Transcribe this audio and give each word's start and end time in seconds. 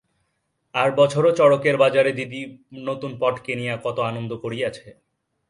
আর-বছরও 0.75 1.31
চড়কের 1.35 1.75
বাজারে 1.77 2.11
দিদি 2.13 2.41
নতুন 2.81 3.11
পট 3.19 3.35
কিনিয়া 3.45 3.75
কত 3.77 3.97
আনন্দ 4.09 4.31
করিয়াছে। 4.43 4.87